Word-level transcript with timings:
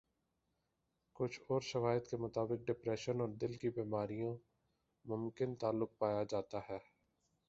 کچھ 1.15 1.39
اورشواہد 1.47 2.07
کے 2.09 2.17
مطابق 2.17 2.65
ڈپریشن 2.67 3.21
اور 3.21 3.29
دل 3.41 3.53
کی 3.55 3.69
بیماریوں 3.75 4.35
ممکن 5.05 5.55
تعلق 5.55 5.97
پایا 5.99 6.23
جاتا 6.29 6.59
ہے 6.69 6.79